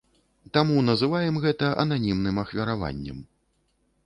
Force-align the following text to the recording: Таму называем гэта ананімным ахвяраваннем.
Таму 0.57 0.85
называем 0.87 1.37
гэта 1.45 1.69
ананімным 1.83 2.43
ахвяраваннем. 2.45 3.23